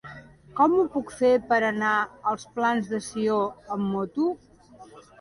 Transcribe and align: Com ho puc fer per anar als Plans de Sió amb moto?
Com 0.59 0.77
ho 0.77 0.85
puc 0.95 1.13
fer 1.19 1.31
per 1.51 1.59
anar 1.69 1.93
als 2.33 2.49
Plans 2.57 2.93
de 2.97 3.05
Sió 3.13 3.39
amb 3.79 3.89
moto? 3.95 4.31